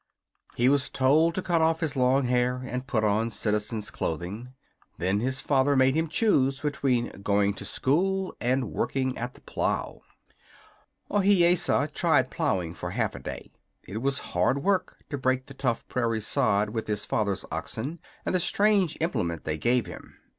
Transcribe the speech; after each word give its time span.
He 0.55 0.67
was 0.67 0.89
told 0.89 1.35
to 1.35 1.43
cut 1.43 1.61
off 1.61 1.79
his 1.81 1.95
long 1.95 2.23
hair 2.23 2.63
and 2.65 2.87
put 2.87 3.03
on 3.03 3.29
citizen's 3.29 3.91
clothing. 3.91 4.51
Then 4.97 5.19
his 5.19 5.39
father 5.39 5.75
made 5.75 5.93
him 5.93 6.07
choose 6.07 6.61
between 6.61 7.09
going 7.21 7.53
to 7.53 7.65
school 7.65 8.35
and 8.41 8.71
working 8.71 9.15
at 9.15 9.35
the 9.35 9.41
plow. 9.41 10.01
Ohiyesa 11.11 11.93
tried 11.93 12.31
plowing 12.31 12.73
for 12.73 12.89
half 12.89 13.13
a 13.13 13.19
day. 13.19 13.51
It 13.83 14.01
was 14.01 14.17
hard 14.33 14.63
work 14.63 14.97
to 15.11 15.19
break 15.19 15.45
the 15.45 15.53
tough 15.53 15.87
prairie 15.87 16.19
sod 16.21 16.71
with 16.71 16.87
his 16.87 17.05
father's 17.05 17.45
oxen 17.51 17.99
and 18.25 18.33
the 18.33 18.39
strange 18.39 18.97
implement 19.01 19.43
they 19.43 19.59
gave 19.59 19.85
him. 19.85 20.15